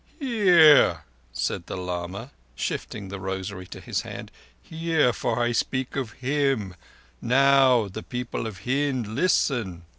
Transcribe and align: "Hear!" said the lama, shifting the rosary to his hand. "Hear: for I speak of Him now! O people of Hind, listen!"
"Hear!" 0.19 1.03
said 1.31 1.67
the 1.67 1.77
lama, 1.77 2.31
shifting 2.55 3.09
the 3.09 3.19
rosary 3.19 3.67
to 3.67 3.79
his 3.79 4.01
hand. 4.01 4.31
"Hear: 4.59 5.13
for 5.13 5.37
I 5.39 5.51
speak 5.51 5.95
of 5.95 6.13
Him 6.13 6.73
now! 7.21 7.81
O 7.81 7.89
people 8.01 8.47
of 8.47 8.61
Hind, 8.65 9.09
listen!" 9.13 9.83